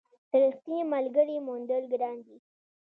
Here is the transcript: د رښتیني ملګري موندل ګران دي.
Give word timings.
د 0.31 0.33
رښتیني 0.43 0.81
ملګري 0.93 1.37
موندل 1.47 1.83
ګران 1.91 2.17
دي. 2.25 2.37